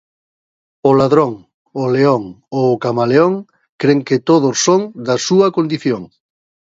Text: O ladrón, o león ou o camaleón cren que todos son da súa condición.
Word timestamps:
O 0.89 0.91
ladrón, 0.99 1.33
o 1.83 1.85
león 1.95 2.23
ou 2.57 2.65
o 2.73 2.79
camaleón 2.85 3.33
cren 3.81 3.99
que 4.07 4.23
todos 4.29 4.55
son 4.65 4.81
da 5.07 5.15
súa 5.27 5.47
condición. 5.57 6.01